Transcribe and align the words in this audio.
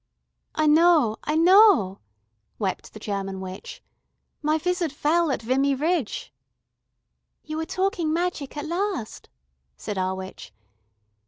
"I 0.55 0.65
know, 0.65 1.17
I 1.25 1.35
know," 1.35 1.99
wept 2.57 2.93
the 2.93 2.99
German 2.99 3.39
witch. 3.39 3.83
"My 4.41 4.59
wizard 4.65 4.91
fell 4.91 5.29
at 5.29 5.43
Vimy 5.43 5.75
Ridge...." 5.75 6.33
"You 7.43 7.59
are 7.59 7.67
talking 7.67 8.11
magic 8.11 8.57
at 8.57 8.65
last," 8.65 9.29
said 9.77 9.99
our 9.99 10.15
witch. 10.15 10.53